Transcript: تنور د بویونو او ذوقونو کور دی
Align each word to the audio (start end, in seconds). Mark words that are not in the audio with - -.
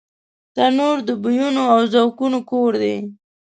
تنور 0.55 0.97
د 1.07 1.09
بویونو 1.21 1.61
او 1.73 1.79
ذوقونو 1.93 2.39
کور 2.49 2.71
دی 2.83 2.95